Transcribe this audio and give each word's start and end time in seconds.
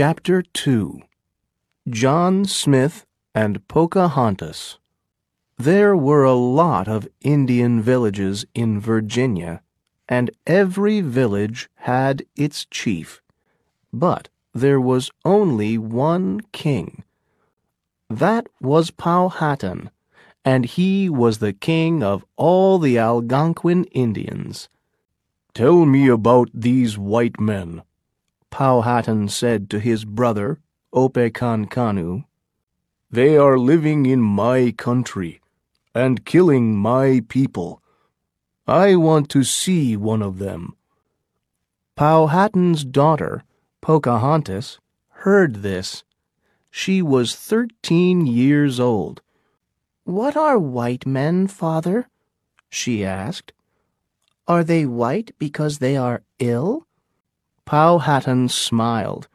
Chapter 0.00 0.42
2 0.42 1.00
John 1.90 2.44
Smith 2.44 3.04
and 3.34 3.66
Pocahontas 3.66 4.78
There 5.56 5.96
were 5.96 6.22
a 6.22 6.34
lot 6.34 6.86
of 6.86 7.08
Indian 7.20 7.82
villages 7.82 8.46
in 8.54 8.78
Virginia, 8.78 9.60
and 10.08 10.30
every 10.46 11.00
village 11.00 11.68
had 11.78 12.22
its 12.36 12.64
chief. 12.66 13.20
But 13.92 14.28
there 14.54 14.80
was 14.80 15.10
only 15.24 15.78
one 15.78 16.42
king. 16.52 17.02
That 18.08 18.46
was 18.60 18.92
Powhatan, 18.92 19.90
and 20.44 20.64
he 20.64 21.08
was 21.08 21.38
the 21.38 21.52
king 21.52 22.04
of 22.04 22.24
all 22.36 22.78
the 22.78 22.98
Algonquin 22.98 23.82
Indians. 23.86 24.68
Tell 25.54 25.84
me 25.84 26.06
about 26.06 26.50
these 26.54 26.96
white 26.96 27.40
men, 27.40 27.82
Powhatan 28.50 29.28
said 29.28 29.70
to 29.70 29.78
his 29.78 30.04
brother, 30.04 30.60
Opechancanough. 30.94 32.24
They 33.10 33.36
are 33.36 33.58
living 33.58 34.06
in 34.06 34.20
my 34.20 34.72
country 34.76 35.40
and 35.94 36.24
killing 36.24 36.76
my 36.76 37.22
people. 37.28 37.82
I 38.66 38.96
want 38.96 39.28
to 39.30 39.44
see 39.44 39.96
one 39.96 40.22
of 40.22 40.38
them. 40.38 40.76
Powhatan's 41.96 42.84
daughter, 42.84 43.44
Pocahontas, 43.80 44.78
heard 45.08 45.56
this. 45.56 46.04
She 46.70 47.02
was 47.02 47.34
thirteen 47.34 48.26
years 48.26 48.78
old. 48.78 49.22
What 50.04 50.36
are 50.36 50.58
white 50.58 51.06
men, 51.06 51.46
father? 51.46 52.08
she 52.68 53.04
asked. 53.04 53.52
Are 54.46 54.64
they 54.64 54.86
white 54.86 55.32
because 55.38 55.78
they 55.78 55.96
are 55.96 56.22
ill? 56.38 56.86
Powhatan 57.68 58.48
smiled. 58.48 59.28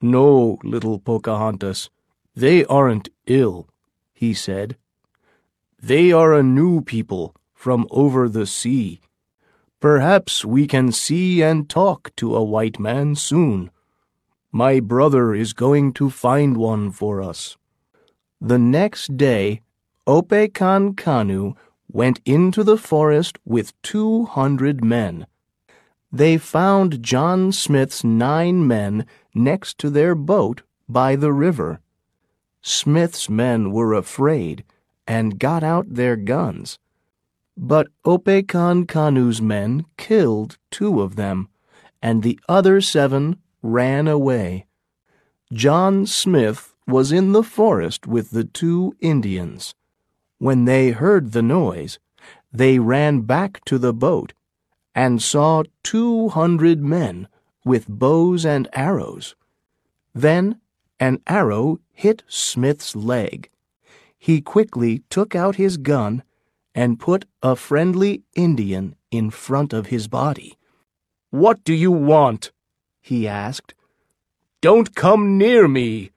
No, 0.00 0.60
little 0.62 1.00
Pocahontas, 1.00 1.90
they 2.36 2.64
aren't 2.66 3.08
ill, 3.26 3.66
he 4.12 4.32
said. 4.34 4.76
They 5.82 6.12
are 6.12 6.32
a 6.32 6.44
new 6.44 6.80
people 6.80 7.34
from 7.52 7.88
over 7.90 8.28
the 8.28 8.46
sea. 8.46 9.00
Perhaps 9.80 10.44
we 10.44 10.68
can 10.68 10.92
see 10.92 11.42
and 11.42 11.68
talk 11.68 12.14
to 12.18 12.36
a 12.36 12.44
white 12.44 12.78
man 12.78 13.16
soon. 13.16 13.72
My 14.52 14.78
brother 14.78 15.34
is 15.34 15.52
going 15.52 15.92
to 15.94 16.08
find 16.08 16.56
one 16.56 16.92
for 16.92 17.20
us. 17.20 17.56
The 18.40 18.58
next 18.60 19.16
day, 19.16 19.62
Opechancanough 20.06 21.56
went 21.88 22.20
into 22.24 22.62
the 22.62 22.78
forest 22.78 23.40
with 23.44 23.72
two 23.82 24.26
hundred 24.26 24.84
men. 24.84 25.26
They 26.12 26.38
found 26.38 27.02
John 27.02 27.52
Smith's 27.52 28.02
nine 28.02 28.66
men 28.66 29.06
next 29.34 29.78
to 29.78 29.90
their 29.90 30.14
boat 30.14 30.62
by 30.88 31.14
the 31.14 31.32
river. 31.32 31.80
Smith's 32.62 33.30
men 33.30 33.70
were 33.70 33.94
afraid 33.94 34.64
and 35.06 35.38
got 35.38 35.62
out 35.62 35.94
their 35.94 36.16
guns. 36.16 36.78
But 37.56 37.88
Opechancanough's 38.04 39.40
men 39.40 39.86
killed 39.96 40.58
two 40.70 41.00
of 41.00 41.16
them, 41.16 41.48
and 42.02 42.22
the 42.22 42.40
other 42.48 42.80
seven 42.80 43.36
ran 43.62 44.08
away. 44.08 44.66
John 45.52 46.06
Smith 46.06 46.74
was 46.86 47.12
in 47.12 47.32
the 47.32 47.42
forest 47.42 48.06
with 48.06 48.30
the 48.30 48.44
two 48.44 48.94
Indians. 49.00 49.74
When 50.38 50.64
they 50.64 50.90
heard 50.90 51.32
the 51.32 51.42
noise, 51.42 51.98
they 52.52 52.78
ran 52.78 53.22
back 53.22 53.64
to 53.66 53.78
the 53.78 53.92
boat 53.92 54.32
and 54.94 55.22
saw 55.22 55.62
two 55.82 56.28
hundred 56.30 56.82
men 56.82 57.28
with 57.64 57.88
bows 57.88 58.44
and 58.44 58.68
arrows. 58.72 59.34
Then 60.14 60.60
an 60.98 61.22
arrow 61.26 61.80
hit 61.92 62.22
Smith's 62.28 62.94
leg. 62.96 63.50
He 64.18 64.40
quickly 64.40 65.02
took 65.08 65.34
out 65.34 65.56
his 65.56 65.76
gun 65.76 66.22
and 66.74 67.00
put 67.00 67.24
a 67.42 67.56
friendly 67.56 68.22
Indian 68.34 68.94
in 69.10 69.30
front 69.30 69.72
of 69.72 69.86
his 69.86 70.08
body. 70.08 70.56
What 71.30 71.64
do 71.64 71.72
you 71.74 71.90
want? 71.90 72.52
he 73.00 73.26
asked. 73.26 73.74
Don't 74.60 74.94
come 74.94 75.38
near 75.38 75.66
me. 75.66 76.10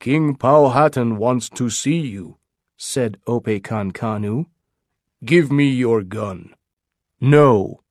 King 0.00 0.34
Powhatan 0.34 1.16
wants 1.16 1.48
to 1.50 1.70
see 1.70 1.98
you, 1.98 2.36
said 2.76 3.18
Opechancanough. 3.26 4.46
Give 5.24 5.50
me 5.52 5.68
your 5.68 6.02
gun. 6.02 6.54
No, 7.20 7.82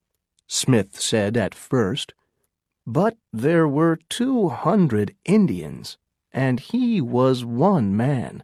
Smith 0.48 1.00
said 1.00 1.36
at 1.36 1.54
first. 1.54 2.14
But 2.86 3.18
there 3.34 3.68
were 3.68 4.00
two 4.10 4.48
hundred 4.50 5.16
Indians, 5.26 5.98
and 6.32 6.60
he 6.60 7.02
was 7.02 7.44
one 7.44 7.96
man. 7.96 8.44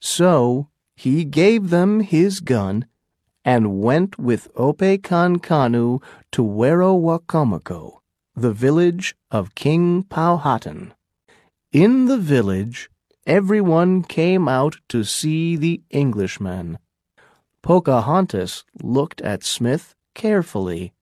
So 0.00 0.68
he 0.96 1.24
gave 1.24 1.70
them 1.70 2.00
his 2.00 2.40
gun 2.40 2.86
and 3.44 3.80
went 3.80 4.18
with 4.18 4.52
Opechancanough 4.54 6.02
to 6.32 6.42
Werowocomoco, 6.42 8.00
the 8.34 8.52
village 8.52 9.14
of 9.30 9.54
King 9.54 10.02
Powhatan. 10.02 10.92
In 11.72 12.06
the 12.06 12.18
village, 12.18 12.90
everyone 13.26 14.02
came 14.02 14.48
out 14.48 14.76
to 14.90 15.04
see 15.04 15.56
the 15.56 15.82
Englishmen. 15.90 16.78
Pocahontas 17.64 18.62
looked 18.82 19.22
at 19.22 19.42
Smith 19.42 19.94
carefully. 20.12 20.92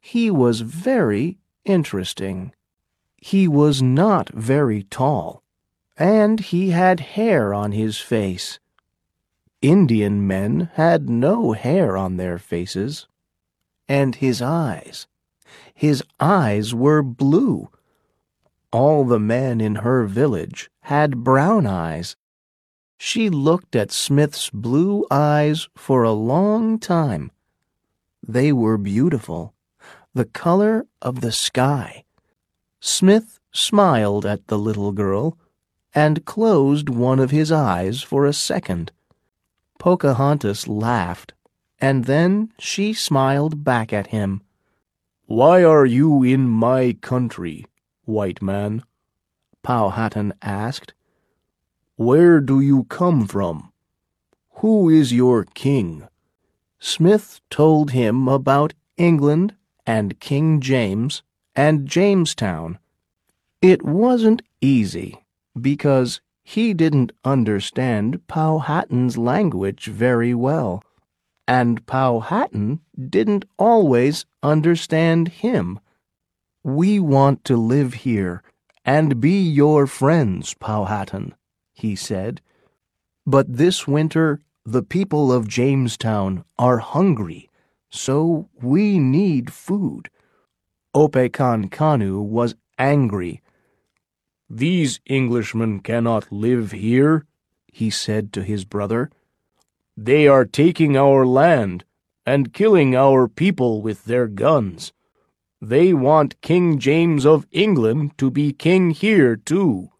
He 0.00 0.28
was 0.28 0.62
very 0.62 1.38
interesting. 1.64 2.52
He 3.16 3.46
was 3.46 3.80
not 3.80 4.28
very 4.30 4.82
tall, 4.82 5.44
and 5.96 6.40
he 6.40 6.70
had 6.70 6.98
hair 6.98 7.54
on 7.54 7.70
his 7.70 7.98
face. 7.98 8.58
Indian 9.62 10.26
men 10.26 10.68
had 10.74 11.08
no 11.08 11.52
hair 11.52 11.96
on 11.96 12.16
their 12.16 12.38
faces. 12.38 13.06
And 13.88 14.16
his 14.16 14.42
eyes. 14.42 15.06
His 15.72 16.02
eyes 16.18 16.74
were 16.74 17.04
blue. 17.04 17.68
All 18.72 19.04
the 19.04 19.20
men 19.20 19.60
in 19.60 19.76
her 19.76 20.06
village 20.06 20.72
had 20.80 21.22
brown 21.22 21.68
eyes. 21.68 22.16
She 22.98 23.30
looked 23.30 23.76
at 23.76 23.92
Smith's 23.92 24.50
blue 24.50 25.06
eyes 25.10 25.68
for 25.76 26.02
a 26.02 26.12
long 26.12 26.80
time. 26.80 27.30
They 28.26 28.52
were 28.52 28.76
beautiful, 28.76 29.54
the 30.12 30.24
color 30.24 30.86
of 31.00 31.20
the 31.20 31.32
sky. 31.32 32.04
Smith 32.80 33.38
smiled 33.52 34.26
at 34.26 34.48
the 34.48 34.58
little 34.58 34.92
girl 34.92 35.38
and 35.94 36.24
closed 36.24 36.88
one 36.88 37.20
of 37.20 37.30
his 37.30 37.50
eyes 37.50 38.02
for 38.02 38.26
a 38.26 38.32
second. 38.32 38.90
Pocahontas 39.78 40.66
laughed, 40.66 41.32
and 41.80 42.04
then 42.04 42.52
she 42.58 42.92
smiled 42.92 43.62
back 43.62 43.92
at 43.92 44.08
him. 44.08 44.42
Why 45.26 45.62
are 45.62 45.86
you 45.86 46.24
in 46.24 46.48
my 46.48 46.96
country, 47.00 47.64
white 48.04 48.42
man? 48.42 48.82
Powhatan 49.62 50.34
asked. 50.42 50.94
Where 51.98 52.38
do 52.40 52.60
you 52.60 52.84
come 52.84 53.26
from? 53.26 53.72
Who 54.60 54.88
is 54.88 55.12
your 55.12 55.42
king? 55.42 56.06
Smith 56.78 57.40
told 57.50 57.90
him 57.90 58.28
about 58.28 58.72
England 58.96 59.56
and 59.84 60.20
King 60.20 60.60
James 60.60 61.24
and 61.56 61.88
Jamestown. 61.88 62.78
It 63.60 63.82
wasn't 63.82 64.42
easy 64.60 65.24
because 65.60 66.20
he 66.44 66.72
didn't 66.72 67.10
understand 67.24 68.24
Powhatan's 68.28 69.18
language 69.18 69.86
very 69.86 70.34
well, 70.34 70.84
and 71.48 71.84
Powhatan 71.84 72.78
didn't 72.96 73.44
always 73.58 74.24
understand 74.40 75.26
him. 75.42 75.80
We 76.62 77.00
want 77.00 77.44
to 77.46 77.56
live 77.56 77.94
here 78.06 78.44
and 78.84 79.20
be 79.20 79.42
your 79.42 79.88
friends, 79.88 80.54
Powhatan 80.54 81.34
he 81.78 81.94
said. 81.96 82.40
But 83.26 83.56
this 83.56 83.86
winter 83.86 84.40
the 84.64 84.82
people 84.82 85.32
of 85.32 85.48
Jamestown 85.48 86.44
are 86.58 86.76
hungry, 86.76 87.48
so 87.88 88.50
we 88.60 88.98
need 88.98 89.50
food. 89.50 90.10
Opechancanough 90.94 92.22
was 92.22 92.54
angry. 92.78 93.40
These 94.50 95.00
Englishmen 95.08 95.80
cannot 95.80 96.30
live 96.30 96.72
here, 96.72 97.24
he 97.72 97.88
said 97.88 98.30
to 98.34 98.42
his 98.42 98.66
brother. 98.66 99.10
They 99.96 100.28
are 100.28 100.44
taking 100.44 100.98
our 100.98 101.24
land 101.24 101.84
and 102.26 102.52
killing 102.52 102.94
our 102.94 103.26
people 103.26 103.80
with 103.80 104.04
their 104.04 104.26
guns. 104.26 104.92
They 105.62 105.94
want 105.94 106.42
King 106.42 106.78
James 106.78 107.24
of 107.24 107.46
England 107.52 108.18
to 108.18 108.30
be 108.30 108.52
king 108.52 108.90
here, 108.90 109.34
too. 109.34 109.92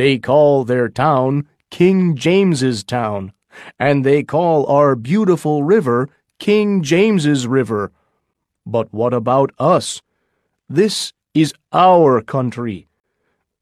They 0.00 0.16
call 0.16 0.64
their 0.64 0.88
town 0.88 1.46
King 1.68 2.16
James's 2.16 2.82
Town, 2.82 3.34
and 3.78 4.02
they 4.02 4.22
call 4.22 4.64
our 4.64 4.96
beautiful 4.96 5.62
river 5.62 6.08
King 6.38 6.82
James's 6.82 7.46
River. 7.46 7.92
But 8.64 8.90
what 8.94 9.12
about 9.12 9.52
us? 9.58 10.00
This 10.70 11.12
is 11.34 11.52
our 11.70 12.22
country. 12.22 12.88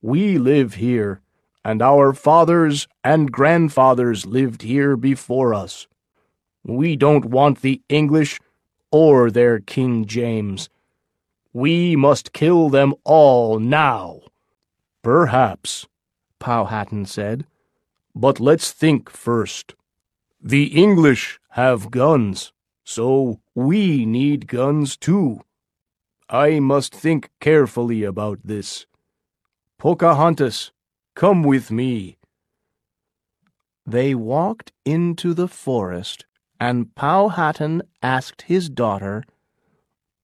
We 0.00 0.38
live 0.38 0.74
here, 0.74 1.22
and 1.64 1.82
our 1.82 2.12
fathers 2.12 2.86
and 3.02 3.32
grandfathers 3.32 4.24
lived 4.24 4.62
here 4.62 4.96
before 4.96 5.52
us. 5.52 5.88
We 6.62 6.94
don't 6.94 7.24
want 7.24 7.62
the 7.62 7.82
English 7.88 8.38
or 8.92 9.32
their 9.32 9.58
King 9.58 10.06
James. 10.06 10.68
We 11.52 11.96
must 11.96 12.32
kill 12.32 12.68
them 12.68 12.94
all 13.02 13.58
now. 13.58 14.20
Perhaps, 15.02 15.88
Powhatan 16.38 17.04
said, 17.06 17.46
but 18.14 18.40
let's 18.40 18.72
think 18.72 19.08
first. 19.10 19.74
The 20.42 20.66
English 20.66 21.38
have 21.50 21.90
guns, 21.90 22.52
so 22.82 23.40
we 23.54 24.04
need 24.04 24.48
guns 24.48 24.96
too. 24.96 25.42
I 26.28 26.58
must 26.58 26.94
think 26.94 27.30
carefully 27.40 28.02
about 28.02 28.40
this. 28.44 28.86
Pocahontas, 29.78 30.72
come 31.14 31.42
with 31.44 31.70
me. 31.70 32.18
They 33.86 34.14
walked 34.14 34.72
into 34.84 35.32
the 35.32 35.48
forest, 35.48 36.26
and 36.60 36.94
Powhatan 36.94 37.82
asked 38.02 38.42
his 38.42 38.68
daughter, 38.68 39.22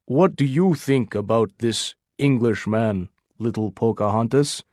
What 0.07 0.35
do 0.35 0.45
you 0.45 0.75
think 0.75 1.15
about 1.15 1.53
this 1.59 1.95
Englishman, 2.19 3.09
little 3.39 3.71
Pocahontas? 3.71 4.65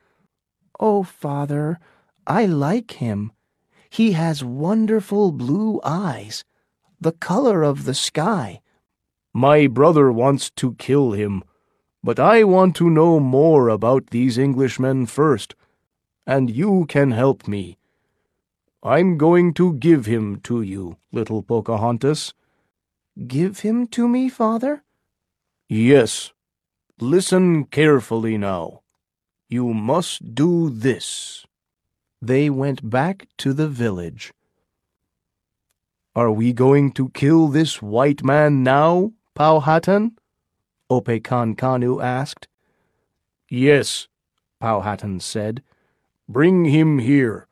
Oh, 0.84 1.04
father, 1.04 1.78
I 2.26 2.44
like 2.44 2.90
him. 2.98 3.30
He 3.88 4.12
has 4.12 4.42
wonderful 4.42 5.30
blue 5.30 5.80
eyes, 5.84 6.42
the 7.00 7.12
color 7.12 7.62
of 7.62 7.84
the 7.84 7.94
sky. 7.94 8.62
My 9.32 9.68
brother 9.68 10.10
wants 10.10 10.50
to 10.56 10.74
kill 10.74 11.12
him, 11.12 11.44
but 12.02 12.18
I 12.18 12.42
want 12.42 12.74
to 12.76 12.90
know 12.90 13.20
more 13.20 13.68
about 13.68 14.08
these 14.08 14.36
Englishmen 14.36 15.06
first, 15.06 15.54
and 16.26 16.50
you 16.50 16.86
can 16.88 17.12
help 17.12 17.46
me. 17.46 17.78
I'm 18.82 19.18
going 19.18 19.54
to 19.54 19.74
give 19.74 20.06
him 20.06 20.40
to 20.40 20.62
you, 20.62 20.96
little 21.12 21.44
Pocahontas. 21.44 22.34
Give 23.28 23.60
him 23.60 23.86
to 23.94 24.08
me, 24.08 24.28
father? 24.28 24.82
Yes. 25.68 26.32
Listen 26.98 27.66
carefully 27.66 28.36
now. 28.36 28.81
You 29.52 29.74
must 29.74 30.34
do 30.34 30.70
this. 30.70 31.44
They 32.22 32.48
went 32.48 32.88
back 32.88 33.28
to 33.36 33.52
the 33.52 33.68
village. 33.68 34.32
Are 36.16 36.30
we 36.30 36.54
going 36.54 36.92
to 36.92 37.10
kill 37.10 37.48
this 37.48 37.82
white 37.82 38.24
man 38.24 38.62
now, 38.62 39.12
Powhatan? 39.34 40.16
Opechancanough 40.90 42.02
asked. 42.02 42.48
Yes, 43.50 44.08
Powhatan 44.58 45.20
said. 45.20 45.62
Bring 46.26 46.64
him 46.64 47.00
here. 47.00 47.46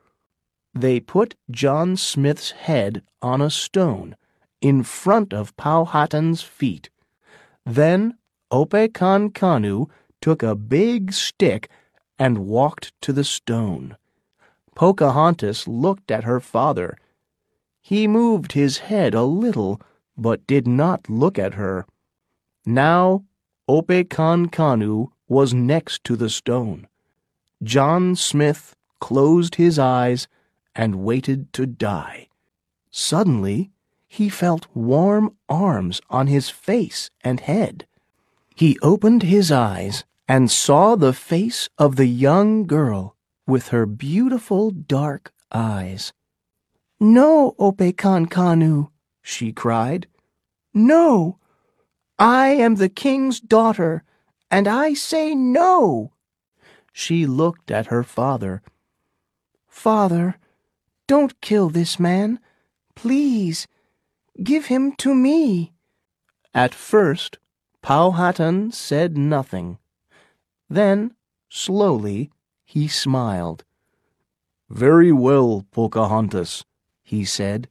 They 0.73 1.01
put 1.01 1.35
John 1.51 1.99
Smith's 1.99 2.53
head 2.53 3.03
on 3.21 3.43
a 3.43 3.51
stone 3.51 4.17
in 4.63 4.85
front 4.85 5.35
of 5.35 5.55
Powhatan's 5.59 6.41
feet. 6.41 6.89
Then 7.67 8.17
Opechancanough 8.51 9.91
took 10.23 10.43
a 10.43 10.55
big 10.55 11.13
stick 11.13 11.69
and 12.21 12.47
walked 12.47 12.93
to 13.01 13.15
the 13.15 13.25
stone. 13.25 13.97
Pocahontas 14.75 15.67
looked 15.67 16.11
at 16.11 16.25
her 16.25 16.39
father. 16.39 16.99
He 17.81 18.07
moved 18.07 18.53
his 18.53 18.79
head 18.79 19.15
a 19.15 19.25
little, 19.25 19.81
but 20.19 20.47
did 20.47 20.69
not 20.69 21.09
look 21.09 21.39
at 21.39 21.55
her. 21.55 21.87
Now 22.67 23.25
Opechancanough 23.69 25.09
was 25.29 25.55
next 25.55 26.05
to 26.05 26.15
the 26.15 26.29
stone. 26.29 26.87
John 27.63 28.15
Smith 28.15 28.77
closed 29.01 29.55
his 29.55 29.79
eyes 29.79 30.29
and 30.75 31.03
waited 31.03 31.53
to 31.55 31.65
die. 31.65 32.29
Suddenly, 32.91 33.71
he 34.09 34.29
felt 34.29 34.67
warm 34.75 35.37
arms 35.49 36.01
on 36.11 36.27
his 36.27 36.51
face 36.51 37.11
and 37.23 37.41
head. 37.41 37.87
He 38.55 38.79
opened 38.83 39.23
his 39.23 39.51
eyes 39.51 40.05
and 40.31 40.49
saw 40.49 40.95
the 40.95 41.13
face 41.13 41.69
of 41.77 41.97
the 41.97 42.07
young 42.07 42.65
girl 42.65 43.17
with 43.49 43.71
her 43.71 43.85
beautiful 43.85 44.71
dark 44.71 45.33
eyes. 45.51 46.13
No, 47.01 47.57
Opechancanough, 47.59 48.91
she 49.23 49.51
cried. 49.53 50.07
No! 50.73 51.41
I 52.17 52.51
am 52.51 52.77
the 52.77 52.89
king's 52.89 53.41
daughter, 53.41 54.05
and 54.53 54.69
I 54.69 54.95
say 54.95 55.35
no! 55.35 56.13
She 56.93 57.27
looked 57.27 57.73
at 57.73 57.87
her 57.87 58.05
father. 58.05 58.63
Father, 59.67 60.37
don't 61.09 61.41
kill 61.41 61.71
this 61.71 61.99
man. 61.99 62.39
Please, 62.95 63.67
give 64.41 64.67
him 64.67 64.93
to 64.99 65.13
me. 65.13 65.73
At 66.55 66.73
first, 66.73 67.39
Powhatan 67.83 68.71
said 68.71 69.19
nothing. 69.19 69.79
Then, 70.71 71.17
slowly, 71.49 72.31
he 72.65 72.87
smiled. 72.87 73.65
Very 74.71 75.11
well, 75.11 75.67
Pocahontas, 75.73 76.65
he 77.03 77.25
said. 77.25 77.69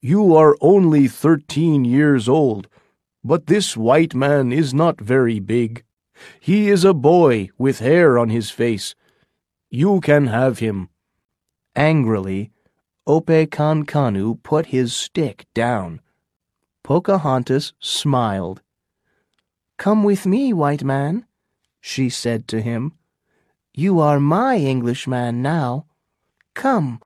You 0.00 0.34
are 0.34 0.56
only 0.60 1.06
thirteen 1.06 1.84
years 1.84 2.28
old, 2.28 2.68
but 3.22 3.46
this 3.46 3.76
white 3.76 4.16
man 4.16 4.52
is 4.52 4.74
not 4.74 5.00
very 5.00 5.38
big. 5.38 5.84
He 6.40 6.68
is 6.68 6.84
a 6.84 6.92
boy 6.92 7.50
with 7.56 7.78
hair 7.78 8.18
on 8.18 8.30
his 8.30 8.50
face. 8.50 8.96
You 9.70 10.00
can 10.00 10.26
have 10.26 10.58
him. 10.58 10.88
Angrily, 11.76 12.50
Opechancanough 13.06 14.42
put 14.42 14.66
his 14.66 14.92
stick 14.92 15.46
down. 15.54 16.00
Pocahontas 16.82 17.74
smiled. 17.78 18.60
Come 19.76 20.02
with 20.02 20.26
me, 20.26 20.52
white 20.52 20.82
man, 20.82 21.27
she 21.80 22.08
said 22.08 22.48
to 22.48 22.60
him. 22.60 22.92
You 23.74 24.00
are 24.00 24.18
my 24.18 24.56
Englishman 24.56 25.42
now. 25.42 25.86
Come, 26.54 26.96